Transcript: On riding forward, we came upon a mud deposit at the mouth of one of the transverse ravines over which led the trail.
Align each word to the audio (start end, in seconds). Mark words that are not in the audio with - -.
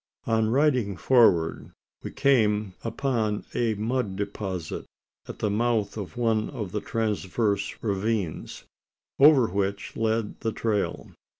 On 0.25 0.49
riding 0.49 0.97
forward, 0.97 1.73
we 2.01 2.09
came 2.09 2.73
upon 2.83 3.45
a 3.53 3.75
mud 3.75 4.15
deposit 4.15 4.87
at 5.27 5.37
the 5.37 5.51
mouth 5.51 5.95
of 5.95 6.17
one 6.17 6.49
of 6.49 6.71
the 6.71 6.81
transverse 6.81 7.75
ravines 7.83 8.63
over 9.19 9.45
which 9.49 9.95
led 9.95 10.39
the 10.39 10.53
trail. 10.53 11.11